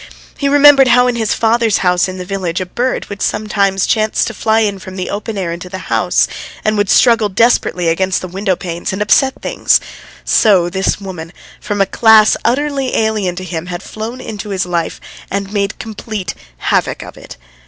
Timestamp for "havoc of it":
16.57-17.37